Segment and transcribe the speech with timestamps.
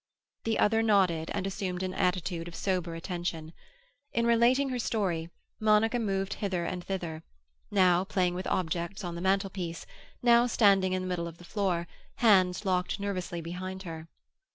[0.45, 3.53] The other nodded and assumed an attitude of sober attention.
[4.13, 7.21] In relating her story, Monica moved hither and thither;
[7.69, 9.85] now playing with objects on the mantlepiece,
[10.23, 14.07] now standing in the middle of the floor, hands locked nervously behind her.